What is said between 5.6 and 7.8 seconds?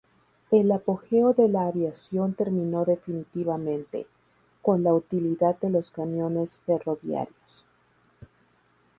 los cañones ferroviarios.